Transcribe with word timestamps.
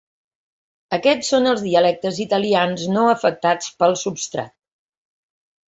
Aquests 0.97 1.29
són 1.33 1.49
els 1.51 1.61
dialectes 1.65 2.17
italians 2.25 2.87
no 2.95 3.05
afectats 3.13 3.71
pel 3.85 3.97
substrat. 4.07 4.53